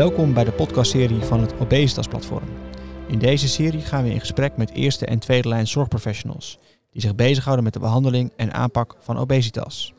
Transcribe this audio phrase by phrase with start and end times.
[0.00, 2.48] Welkom bij de podcastserie van het Obesitas Platform.
[3.08, 6.58] In deze serie gaan we in gesprek met eerste en tweede lijn zorgprofessionals
[6.90, 9.94] die zich bezighouden met de behandeling en aanpak van obesitas.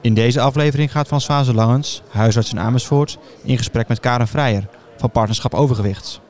[0.00, 5.10] In deze aflevering gaat Zwazen Langens, huisarts in Amersfoort, in gesprek met Karen Vrijer van
[5.10, 6.20] Partnerschap Overgewicht.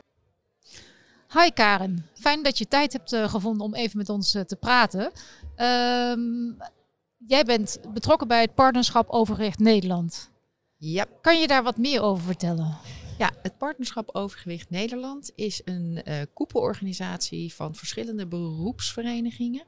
[1.33, 4.55] Hi Karen, fijn dat je tijd hebt uh, gevonden om even met ons uh, te
[4.55, 5.11] praten.
[5.55, 6.19] Ehm,
[7.17, 10.29] jij bent betrokken bij het Partnerschap Overgewicht Nederland.
[10.77, 11.05] Ja.
[11.21, 12.77] Kan je daar wat meer over vertellen?
[13.17, 19.65] Ja, het Partnerschap Overgewicht Nederland is een uh, koepelorganisatie van verschillende beroepsverenigingen,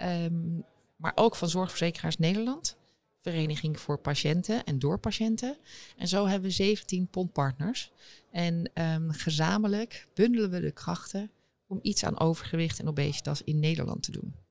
[0.00, 0.64] um,
[0.96, 2.76] maar ook van Zorgverzekeraars Nederland,
[3.20, 5.56] Vereniging voor Patiënten en door patiënten.
[5.96, 7.92] En zo hebben we 17 pondpartners.
[8.30, 11.30] En um, gezamenlijk bundelen we de krachten
[11.66, 14.45] om iets aan overgewicht en obesitas in Nederland te doen.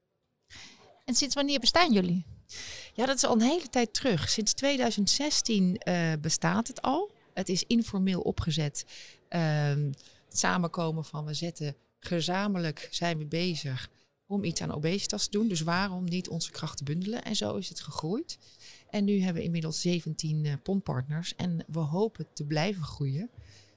[1.05, 2.25] En sinds wanneer bestaan jullie?
[2.93, 4.29] Ja, dat is al een hele tijd terug.
[4.29, 7.11] Sinds 2016 uh, bestaat het al.
[7.33, 8.85] Het is informeel opgezet.
[9.29, 9.93] Um,
[10.25, 13.89] het samenkomen van we zetten gezamenlijk zijn we bezig
[14.27, 15.47] om iets aan obesitas te doen.
[15.47, 17.23] Dus waarom niet onze krachten bundelen?
[17.23, 18.37] En zo is het gegroeid.
[18.89, 21.35] En nu hebben we inmiddels 17 uh, pondpartners.
[21.35, 23.29] En we hopen te blijven groeien.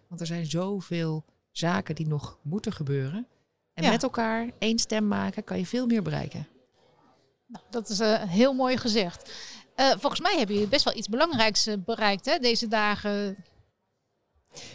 [0.09, 3.27] Want er zijn zoveel zaken die nog moeten gebeuren.
[3.75, 3.91] En ja.
[3.91, 6.49] met elkaar één stem maken kan je veel meer bereiken.
[7.49, 9.33] Nou, dat is uh, heel mooi gezegd.
[9.77, 13.37] Uh, volgens mij hebben jullie best wel iets belangrijks uh, bereikt hè, deze dagen.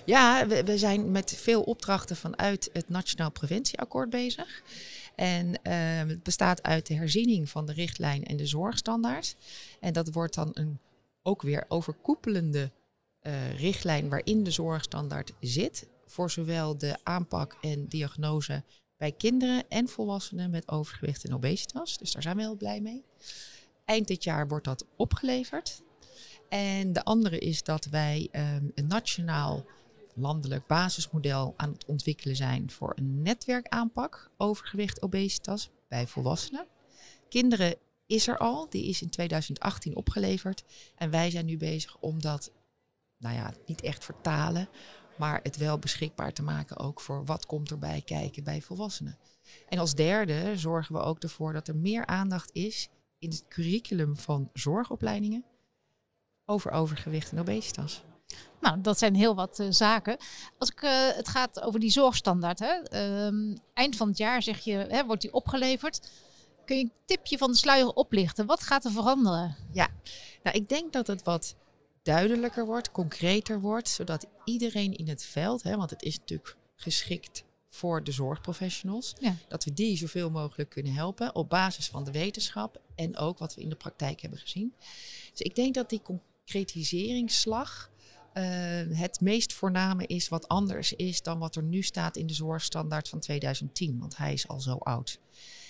[0.06, 4.64] Ja, we, we, zijn met veel opdrachten vanuit het Nationaal Preventieakkoord bezig.
[5.16, 5.60] En
[6.08, 9.36] het bestaat uit de herziening van de richtlijn en de zorgstandaard.
[9.80, 10.80] En dat wordt dan een
[11.22, 12.72] ook weer overkoepelende
[13.56, 15.88] richtlijn waarin de zorgstandaard zit.
[16.06, 18.64] Voor zowel de aanpak en diagnose
[19.04, 21.98] bij kinderen en volwassenen met overgewicht en obesitas.
[21.98, 23.06] Dus daar zijn we heel blij mee.
[23.86, 25.84] Eind dit jaar wordt dat opgeleverd.
[26.50, 29.66] En de andere is dat wij um, een nationaal
[30.16, 36.68] landelijk basismodel aan het ontwikkelen zijn voor een netwerkaanpak overgewicht obesitas bij volwassenen.
[37.30, 37.76] Kinderen
[38.06, 40.64] is er al, die is in 2018 opgeleverd.
[40.96, 42.52] En wij zijn nu bezig om dat,
[43.18, 44.70] nou ja, niet echt vertalen,
[45.16, 49.18] maar het wel beschikbaar te maken ook voor wat komt erbij kijken bij volwassenen.
[49.70, 54.18] En als derde zorgen we ook ervoor dat er meer aandacht is in het curriculum
[54.18, 55.44] van zorgopleidingen
[56.46, 58.04] over overgewicht en obesitas.
[58.62, 60.18] Nou, dat zijn heel wat uh, zaken.
[60.58, 64.60] Als ik, uh, het gaat over die zorgstandaard, hè, um, eind van het jaar zeg
[64.60, 66.10] je, hè, wordt die opgeleverd.
[66.66, 68.46] Kun je een tipje van de sluier oplichten?
[68.46, 69.56] Wat gaat er veranderen?
[69.72, 69.88] Ja,
[70.44, 71.56] nou, ik denk dat het wat
[72.04, 77.44] duidelijker wordt, concreter wordt, zodat iedereen in het veld, hè, want het is natuurlijk geschikt
[77.70, 79.36] voor de zorgprofessionals, ja.
[79.48, 83.56] dat we die zoveel mogelijk kunnen helpen op basis van de wetenschap en ook wat
[83.56, 84.74] we in de praktijk hebben gezien.
[85.32, 87.92] Dus ik denk dat die concretiseringsslag
[88.34, 88.44] uh,
[88.98, 93.10] het meest voorname is wat anders is dan wat er nu staat in de zorgstandaard
[93.10, 95.20] van 2010, want hij is al zo oud.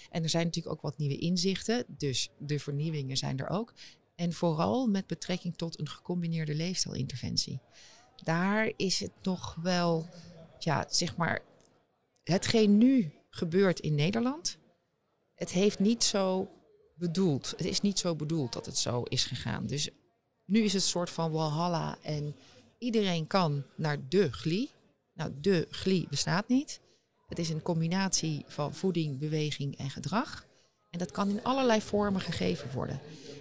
[0.10, 3.74] En er zijn natuurlijk ook wat nieuwe inzichten, dus de vernieuwingen zijn er ook.
[4.16, 7.60] En vooral met betrekking tot een gecombineerde leefstijlinterventie.
[8.24, 10.10] Daar is het nog wel,
[10.60, 11.42] ja, zeg maar,
[12.24, 14.58] hetgeen nu gebeurt in Nederland,
[15.36, 16.50] het heeft niet zo
[16.96, 17.50] bedoeld.
[17.58, 19.68] Het is niet zo bedoeld dat het zo is gegaan.
[19.68, 19.90] Dus
[20.46, 22.36] nu is het soort van walhalla en
[22.78, 24.70] iedereen kan naar de GLI.
[25.14, 26.80] Nou, de GLI bestaat niet.
[27.28, 30.46] Het is een combinatie van voeding, beweging en gedrag.
[30.94, 33.00] En dat kan in allerlei vormen gegeven worden.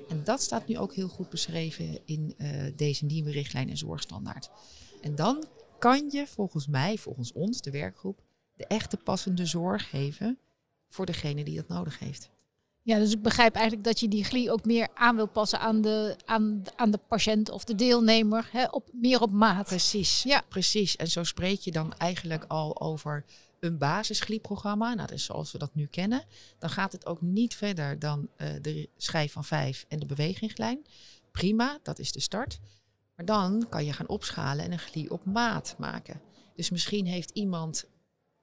[0.08, 4.50] En dat staat nu ook heel goed beschreven in uh, deze nieuwe richtlijn en zorgstandaard.
[5.00, 5.44] En dan
[5.78, 8.22] kan je volgens mij, volgens ons, de werkgroep,
[8.56, 10.38] de echte passende zorg geven
[10.88, 12.30] voor degene die dat nodig heeft.
[12.82, 15.80] Ja, dus ik begrijp eigenlijk dat je die GLI ook meer aan wil passen aan
[15.80, 19.66] de, aan, aan de patiënt of de deelnemer, hè, op, meer op maat.
[19.66, 20.42] Precies, ja.
[20.48, 20.96] precies.
[20.96, 23.24] En zo spreek je dan eigenlijk al over
[23.62, 26.24] een basisglieprogramma, nou, dus zoals we dat nu kennen,
[26.58, 30.86] dan gaat het ook niet verder dan uh, de schijf van 5 en de beweginglijn.
[31.30, 32.58] Prima, dat is de start.
[33.16, 36.20] Maar dan kan je gaan opschalen en een glie op maat maken.
[36.54, 37.84] Dus misschien heeft iemand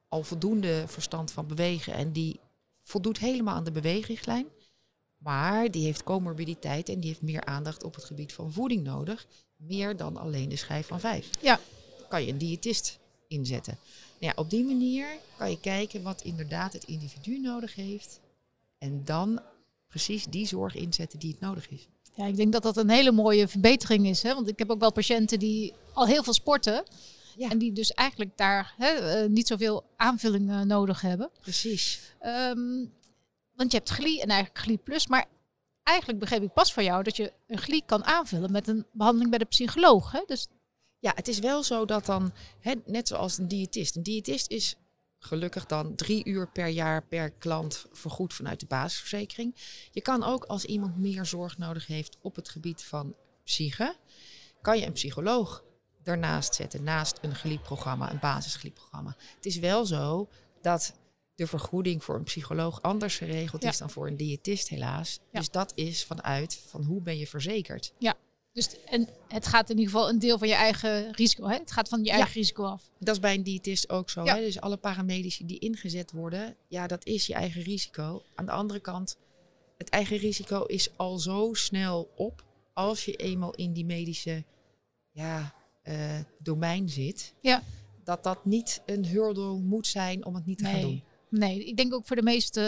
[0.08, 2.40] al voldoende verstand van bewegen en die
[2.84, 4.48] voldoet helemaal aan de beweginglijn.
[5.18, 9.28] Maar die heeft comorbiditeit en die heeft meer aandacht op het gebied van voeding nodig.
[9.56, 11.30] Meer dan alleen de schijf van 5.
[11.42, 11.60] Ja.
[12.10, 13.78] Kan je een diëtist inzetten.
[14.20, 15.08] Nou ja, op die manier
[15.38, 18.20] kan je kijken wat inderdaad het individu nodig heeft.
[18.78, 19.42] En dan
[19.88, 21.88] precies die zorg inzetten die het nodig is.
[22.16, 24.24] Ja, ik denk dat dat een hele mooie verbetering is.
[24.24, 24.34] Hè?
[24.34, 26.84] Want ik heb ook wel patiënten die al heel veel sporten.
[27.36, 27.50] Ja.
[27.50, 31.30] En die dus eigenlijk daar hè, uh, niet zoveel aanvulling nodig hebben.
[31.42, 32.14] Precies.
[32.22, 32.94] Um,
[33.56, 35.08] want je hebt GLI en eigenlijk GLI Plus.
[35.08, 35.26] Maar
[35.84, 39.30] eigenlijk begreep ik pas van jou dat je een GLI kan aanvullen met een behandeling
[39.30, 40.12] bij de psycholoog.
[40.12, 40.22] Hè?
[40.26, 40.48] Dus
[41.00, 43.96] Ja, het is wel zo dat dan, hè, net zoals een diëtist.
[43.96, 44.76] Een diëtist is
[45.20, 49.56] gelukkig dan drie uur per jaar per klant vergoed vanuit de basisverzekering.
[49.92, 53.96] Je kan ook als iemand meer zorg nodig heeft op het gebied van psyche,
[54.62, 55.64] kan je een psycholoog
[56.04, 59.16] daarnaast zetten, naast een gliepprogramma, een basisgliepprogramma.
[59.36, 60.30] Het is wel zo
[60.62, 60.94] dat
[61.36, 65.20] de vergoeding voor een psycholoog anders geregeld is dan voor een diëtist helaas.
[65.32, 67.94] Dus dat is vanuit van hoe ben je verzekerd.
[67.98, 68.16] Ja,
[68.60, 71.48] dus en het gaat in ieder geval een deel van je eigen risico.
[71.48, 71.58] Hè?
[71.58, 72.90] Het gaat van je eigen risico af.
[73.00, 74.26] Dat is bij een diëtist ook zo.
[74.26, 74.40] Hè?
[74.40, 78.24] Dus alle paramedici die ingezet worden, ja, dat is je eigen risico.
[78.36, 79.18] Aan de andere kant,
[79.78, 84.44] het eigen risico is al zo snel op als je eenmaal in die medische
[85.12, 85.54] ja,
[85.84, 87.34] uh, domein zit.
[87.42, 87.64] Ja.
[88.04, 91.04] Dat dat niet een hurdle moet zijn om het niet te gaan doen.
[91.30, 92.62] Nee, ik denk ook voor de meeste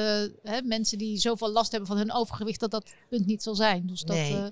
[0.43, 3.87] hè, mensen die zoveel last hebben van hun overgewicht, dat dat punt niet zal zijn.
[3.87, 4.33] Dus dat, nee.
[4.33, 4.45] Uh,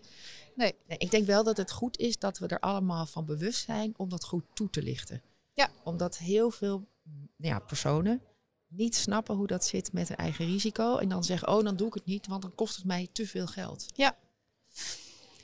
[0.60, 0.76] nee.
[0.88, 0.98] nee.
[0.98, 4.10] Ik denk wel dat het goed is dat we er allemaal van bewust zijn om
[4.10, 5.22] dat goed toe te lichten.
[5.54, 5.70] Ja.
[5.84, 6.88] Omdat heel veel
[7.38, 8.22] ja, personen
[8.68, 10.98] niet snappen hoe dat zit met hun eigen risico.
[10.98, 13.28] En dan zeggen, oh, dan doe ik het niet, want dan kost het mij te
[13.28, 13.86] veel geld.
[13.94, 14.16] Ja.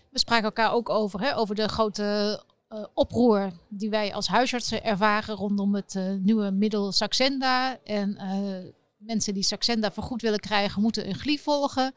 [0.10, 4.84] We spraken elkaar ook over, hè, over de grote uh, oproer die wij als huisartsen
[4.84, 7.80] ervaren rondom het uh, nieuwe middel Saxenda.
[7.84, 11.94] En uh, mensen die Saxenda vergoed willen krijgen, moeten een glief volgen.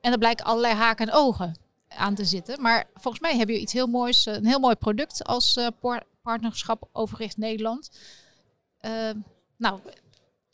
[0.00, 2.62] En er blijken allerlei haken en ogen aan te zitten.
[2.62, 5.58] Maar volgens mij heb je iets heel moois, een heel mooi product als
[6.22, 7.90] partnerschap Overgewicht Nederland.
[9.56, 9.80] nou,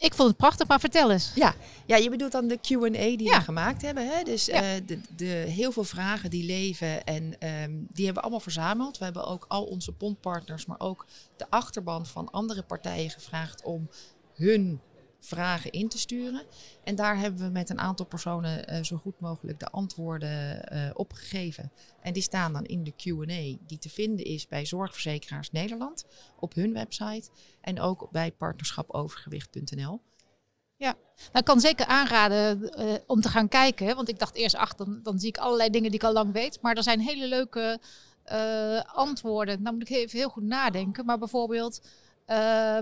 [0.02, 1.32] ik vond het prachtig, maar vertel eens.
[1.34, 1.54] Ja,
[1.86, 4.08] ja je bedoelt dan de Q&A die we gemaakt hebben.
[4.08, 4.22] Hè?
[4.22, 8.40] Dus uh, de, de, heel veel vragen die leven en um, die hebben we allemaal
[8.40, 8.98] verzameld.
[8.98, 11.06] We hebben ook al onze bondpartners, maar ook
[11.36, 13.90] de achterban van andere partijen gevraagd om
[14.34, 14.80] hun
[15.24, 16.42] vragen in te sturen.
[16.84, 20.90] En daar hebben we met een aantal personen uh, zo goed mogelijk de antwoorden uh,
[20.92, 21.72] op gegeven.
[22.00, 26.04] En die staan dan in de QA, die te vinden is bij Zorgverzekeraars Nederland
[26.38, 27.30] op hun website
[27.60, 30.00] en ook bij partnerschapovergewicht.nl.
[30.76, 30.94] Ja,
[31.32, 33.96] nou, kan zeker aanraden uh, om te gaan kijken.
[33.96, 36.32] Want ik dacht eerst, ach, dan, dan zie ik allerlei dingen die ik al lang
[36.32, 36.58] weet.
[36.62, 37.80] Maar er zijn hele leuke
[38.94, 39.62] antwoorden.
[39.62, 41.04] Nou moet ik even heel goed nadenken.
[41.04, 41.80] Maar bijvoorbeeld,
[42.26, 42.78] uh,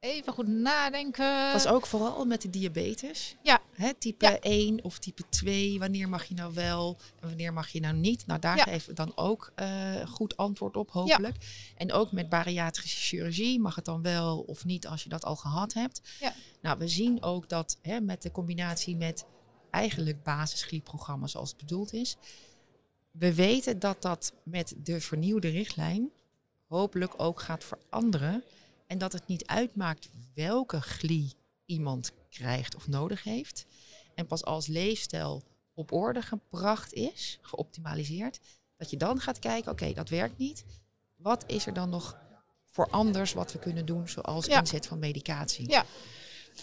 [0.00, 1.52] Even goed nadenken.
[1.52, 3.36] Dat was ook vooral met de diabetes.
[3.42, 3.60] Ja.
[3.72, 5.78] Hè, type 1 of type 2.
[5.78, 8.26] Wanneer mag je nou wel en wanneer mag je nou niet?
[8.26, 11.36] Nou, daar geven we dan ook uh, goed antwoord op, hopelijk.
[11.76, 15.36] En ook met bariatrische chirurgie mag het dan wel of niet als je dat al
[15.36, 16.00] gehad hebt.
[16.20, 16.34] Ja.
[16.60, 19.24] Nou, we zien ook dat hè, met de combinatie met
[19.70, 22.16] eigenlijk basisgliepprogramma's zoals het bedoeld is.
[23.10, 26.10] We weten dat dat met de vernieuwde richtlijn
[26.66, 28.44] hopelijk ook gaat veranderen.
[28.88, 33.66] En dat het niet uitmaakt welke glie iemand krijgt of nodig heeft.
[34.14, 35.42] En pas als leefstijl
[35.74, 38.40] op orde gebracht is, geoptimaliseerd,
[38.76, 40.64] dat je dan gaat kijken, oké, dat werkt niet.
[41.16, 42.16] Wat is er dan nog
[42.64, 45.70] voor anders wat we kunnen doen, zoals inzet van medicatie?
[45.70, 45.84] Ja.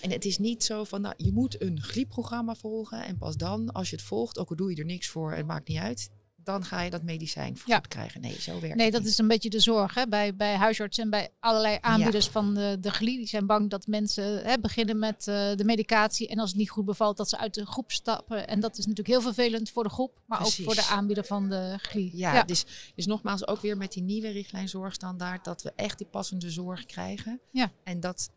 [0.01, 3.71] En het is niet zo van, nou, je moet een gliepprogramma volgen en pas dan,
[3.71, 6.09] als je het volgt, ook al doe je er niks voor, het maakt niet uit,
[6.45, 7.79] dan ga je dat medicijn ja.
[7.79, 8.21] krijgen.
[8.21, 10.07] Nee, zo werkt Nee, dat is een beetje de zorg hè?
[10.07, 13.17] Bij, bij huisartsen en bij allerlei aanbieders van de, de GLI.
[13.17, 16.69] Die zijn bang dat mensen hè, beginnen met uh, de medicatie en als het niet
[16.69, 18.47] goed bevalt, dat ze uit de groep stappen.
[18.47, 21.49] En dat is natuurlijk heel vervelend voor de groep, maar ook voor de aanbieder van
[21.49, 22.11] de GLI.
[22.13, 22.65] Ja, ja, Dus,
[22.95, 26.85] dus nogmaals ook weer met die nieuwe richtlijn zorgstandaard, dat we echt die passende zorg
[26.85, 27.39] krijgen.
[27.51, 27.71] Ja.
[27.83, 28.29] En dat,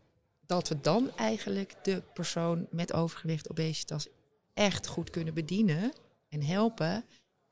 [0.45, 4.07] dat we dan eigenlijk de persoon met overgewicht, obesitas
[4.53, 5.93] echt goed kunnen bedienen
[6.29, 7.05] en helpen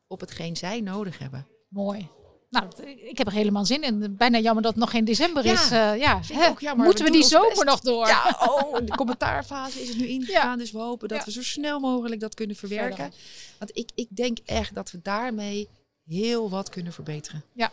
[0.08, 1.48] op hetgeen zij nodig hebben.
[1.70, 2.10] Mooi.
[2.50, 4.16] Nou, ik heb er helemaal zin in.
[4.18, 5.72] Bijna jammer dat het nog geen december is.
[5.72, 6.20] Uh, ja,
[6.60, 6.86] jammer.
[6.86, 8.08] Moeten we, die zomer nog door?
[8.08, 10.58] Ja, oh, de commentaarfase is het nu ingegaan.
[10.58, 13.14] Dus we hopen dat we zo snel mogelijk dat kunnen verwerken.
[13.60, 15.70] Want ik, ik denk echt dat we daarmee
[16.06, 17.44] heel wat kunnen verbeteren.
[17.54, 17.72] Ja,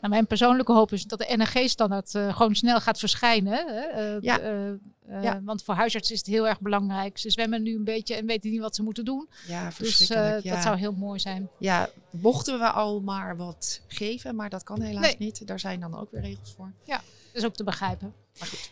[0.00, 3.52] nou, mijn persoonlijke hoop is dat de NRG-standaard uh, gewoon snel gaat verschijnen.
[3.52, 4.14] Hè?
[4.14, 4.40] Uh, ja.
[4.40, 5.40] Uh, ja.
[5.44, 7.18] Want voor huisartsen is het heel erg belangrijk.
[7.18, 9.28] Ze zwemmen nu een beetje en weten niet wat ze moeten doen.
[9.46, 10.40] Ja, dus ja.
[10.40, 11.48] dat zou heel mooi zijn.
[11.58, 15.46] Ja, mochten we al maar wat geven, maar dat kan helaas niet.
[15.46, 16.72] Daar zijn dan ook weer regels voor.
[16.84, 18.14] Ja, dat is ook te begrijpen.
[18.38, 18.70] Maar goed.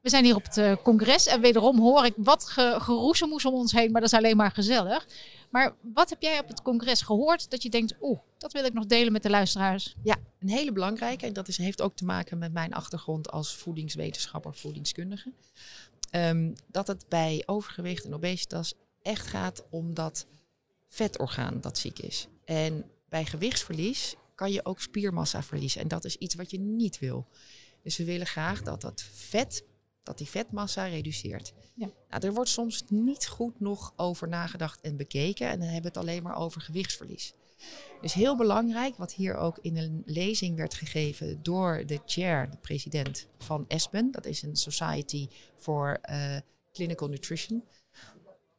[0.00, 3.72] We zijn hier op het congres en wederom hoor ik wat ge geroezemoes om ons
[3.72, 5.06] heen, maar dat is alleen maar gezellig.
[5.50, 8.72] Maar wat heb jij op het congres gehoord dat je denkt, oeh, dat wil ik
[8.72, 9.96] nog delen met de luisteraars?
[10.02, 11.26] Ja, een hele belangrijke.
[11.26, 15.32] En dat is, heeft ook te maken met mijn achtergrond als voedingswetenschapper, voedingskundige.
[16.10, 20.26] Um, dat het bij overgewicht en obesitas echt gaat om dat
[20.88, 22.26] vetorgaan dat ziek is.
[22.44, 25.80] En bij gewichtsverlies kan je ook spiermassa verliezen.
[25.80, 27.26] En dat is iets wat je niet wil.
[27.82, 29.64] Dus we willen graag dat dat vet
[30.10, 31.52] dat die vetmassa reduceert.
[31.74, 31.90] Ja.
[32.08, 35.48] Nou, er wordt soms niet goed nog over nagedacht en bekeken.
[35.48, 37.34] En dan hebben we het alleen maar over gewichtsverlies.
[38.00, 42.56] Dus heel belangrijk, wat hier ook in een lezing werd gegeven door de chair, de
[42.56, 44.10] president van ESPEN.
[44.10, 46.36] Dat is een Society for uh,
[46.72, 47.64] Clinical Nutrition.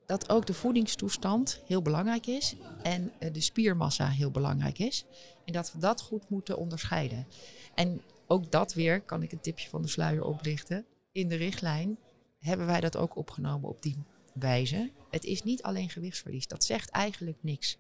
[0.06, 5.06] Dat ook de voedingstoestand heel belangrijk is en uh, de spiermassa heel belangrijk is.
[5.46, 7.28] En dat we dat goed moeten onderscheiden.
[7.76, 10.86] En ook dat weer, kan ik een tipje van de sluier oplichten.
[11.12, 11.98] In de richtlijn
[12.40, 13.98] hebben wij dat ook opgenomen op die
[14.34, 14.92] wijze.
[15.10, 16.48] Het is niet alleen gewichtsverlies.
[16.48, 17.78] Dat zegt eigenlijk niks.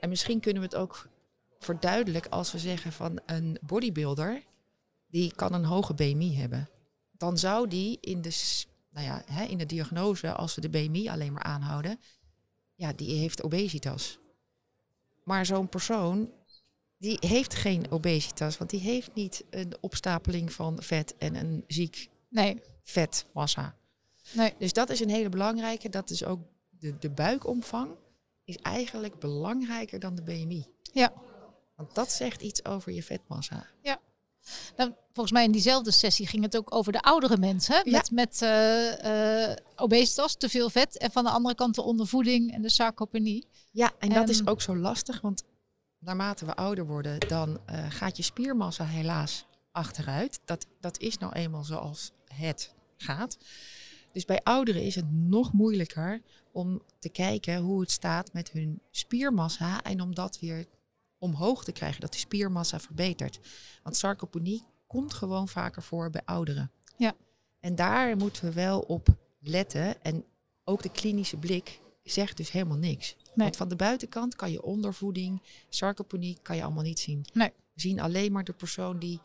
[0.00, 1.08] En misschien kunnen we het ook
[1.58, 4.42] verduidelijken als we zeggen van een bodybuilder,
[5.06, 6.68] die kan een hoge BMI hebben.
[7.10, 11.08] Dan zou die in de, nou ja, hè, in de diagnose, als we de BMI
[11.08, 12.00] alleen maar aanhouden,
[12.74, 14.18] ja, die heeft obesitas.
[15.24, 16.32] Maar zo'n persoon,
[16.96, 22.10] die heeft geen obesitas, want die heeft niet een opstapeling van vet en een ziek
[22.32, 22.62] nee.
[22.82, 23.76] vetmassa.
[24.32, 24.54] Nee.
[24.58, 25.88] Dus dat is een hele belangrijke.
[25.88, 27.90] Dat is ook de, de buikomvang
[28.44, 30.66] is eigenlijk belangrijker dan de BMI.
[30.92, 31.12] Ja.
[31.76, 33.66] Want dat zegt iets over je vetmassa.
[33.82, 34.00] Ja.
[34.76, 37.90] Nou, volgens mij in diezelfde sessie ging het ook over de oudere mensen.
[37.90, 40.98] Met, met uh, uh, obesitas, te veel vet.
[40.98, 43.46] En van de andere kant de ondervoeding en de sarcopenie.
[43.70, 45.20] Ja, en dat is ook zo lastig.
[45.20, 45.42] Want
[45.98, 50.40] naarmate we ouder worden, dan uh, gaat je spiermassa helaas achteruit.
[50.44, 53.38] Dat, dat is nou eenmaal zoals het gaat.
[54.12, 56.22] Dus bij ouderen is het nog moeilijker
[56.52, 60.66] om te kijken hoe het staat met hun spiermassa en om dat weer
[61.18, 63.40] omhoog te krijgen, dat de spiermassa verbetert.
[63.82, 66.70] Want sarcopenie komt gewoon vaker voor bij ouderen.
[66.96, 67.14] Ja.
[67.60, 69.08] En daar moeten we wel op
[69.40, 70.02] letten.
[70.02, 70.24] En
[70.64, 73.16] ook de klinische blik zegt dus helemaal niks.
[73.34, 77.24] Want van de buitenkant kan je ondervoeding, sarcopenie, kan je allemaal niet zien.
[77.32, 77.52] Nee.
[77.74, 79.20] We zien alleen maar de persoon die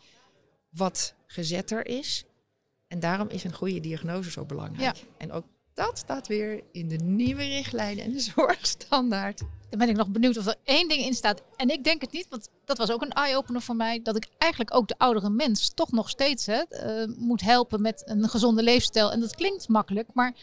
[0.70, 2.26] wat gezetter is.
[2.88, 4.96] En daarom is een goede diagnose zo belangrijk.
[4.96, 5.04] Ja.
[5.18, 9.40] En ook dat staat weer in de nieuwe richtlijnen en de zorgstandaard.
[9.70, 11.42] Dan ben ik nog benieuwd of er één ding in staat.
[11.56, 14.02] En ik denk het niet, want dat was ook een eye-opener voor mij.
[14.04, 18.04] Dat ik eigenlijk ook de oudere mens toch nog steeds hè, uh, moet helpen met
[18.06, 19.12] een gezonde leefstijl.
[19.12, 20.34] En dat klinkt makkelijk, maar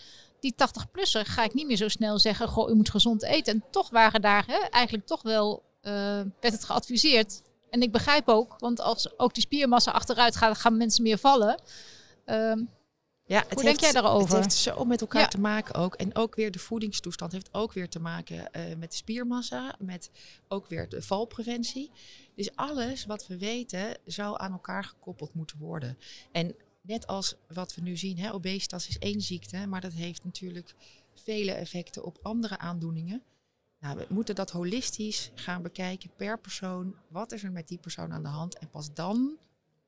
[0.41, 3.55] die 80-plusser ga ik niet meer zo snel zeggen: Goh, u moet gezond eten.
[3.55, 5.93] En toch waren daar hè, eigenlijk toch wel, uh,
[6.41, 7.43] werd het geadviseerd.
[7.71, 11.61] En ik begrijp ook, want als ook die spiermassa achteruit gaat, gaan mensen meer vallen.
[12.27, 12.67] Uh,
[13.27, 14.35] ja, het Hoe heeft, denk jij daarover?
[14.35, 15.95] Het heeft zo met elkaar te maken ook.
[15.95, 20.11] En ook weer de voedingstoestand heeft ook weer te maken uh, met de spiermassa, met
[20.49, 21.91] ook weer de valpreventie.
[22.35, 25.99] Dus alles wat we weten zou aan elkaar gekoppeld moeten worden.
[26.33, 30.25] En net als wat we nu zien, hè, obesitas is één ziekte, maar dat heeft
[30.25, 30.75] natuurlijk
[31.15, 33.23] vele effecten op andere aandoeningen.
[33.81, 36.95] Nou, we moeten dat holistisch gaan bekijken per persoon.
[37.09, 38.59] Wat is er met die persoon aan de hand?
[38.59, 39.39] En pas dan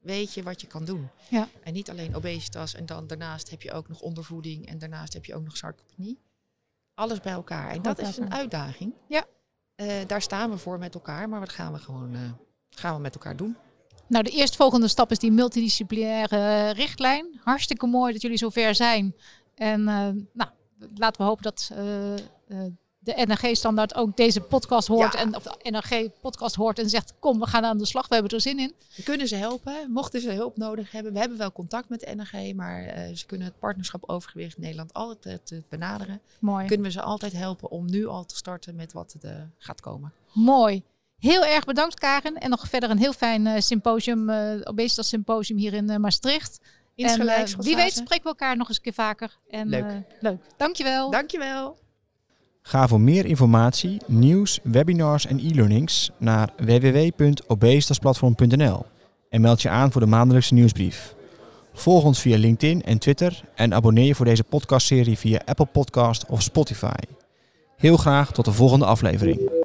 [0.07, 1.09] weet je wat je kan doen.
[1.29, 1.49] Ja.
[1.63, 5.25] En niet alleen obesitas en dan daarnaast heb je ook nog ondervoeding en daarnaast heb
[5.25, 6.19] je ook nog sarcopenie.
[6.95, 7.71] Alles bij elkaar.
[7.71, 8.95] En dat is een uitdaging.
[9.09, 9.25] Ja.
[9.77, 12.21] Uh, daar staan we voor met elkaar, maar wat gaan we gewoon uh,
[12.71, 13.57] gaan we met elkaar doen?
[14.09, 17.41] Nou, de eerstvolgende stap is die multidisciplinaire richtlijn.
[17.43, 19.17] Hartstikke mooi dat jullie zover zijn.
[19.55, 20.51] En uh, nou,
[20.95, 21.71] laten we hopen dat
[23.07, 25.15] de NRG-standaard ook deze podcast hoort.
[25.15, 28.33] En of de NRG-podcast hoort en zegt: Kom, we gaan aan de slag, we hebben
[28.33, 28.75] er zin in.
[28.97, 31.13] We kunnen ze helpen, mochten ze hulp nodig hebben.
[31.13, 34.93] We hebben wel contact met de NRG, maar uh, ze kunnen het partnerschap Overgewicht Nederland
[34.93, 36.21] altijd uh, benaderen.
[36.39, 36.67] Mooi.
[36.67, 39.81] Kunnen we ze altijd helpen om nu al te starten met wat er uh, gaat
[39.81, 40.13] komen.
[40.33, 40.83] Mooi.
[41.19, 42.35] Heel erg bedankt, Karen.
[42.35, 44.31] En nog verder een heel fijn symposium,
[44.65, 46.61] obesitas symposium hier in Maastricht.
[46.97, 47.27] En,
[47.59, 49.37] wie weet spreken we elkaar nog eens een keer vaker.
[49.49, 50.03] En, leuk.
[50.21, 50.41] leuk.
[50.57, 51.11] Dankjewel.
[51.11, 51.77] Dankjewel.
[52.69, 58.85] Ga voor meer informatie, nieuws, webinars en e-learnings naar www.obesitasplatform.nl
[59.29, 61.15] en meld je aan voor de maandelijkse nieuwsbrief.
[61.73, 66.25] Volg ons via LinkedIn en Twitter en abonneer je voor deze podcastserie via Apple Podcast
[66.29, 66.95] of Spotify.
[67.77, 69.56] Heel graag tot de volgende aflevering.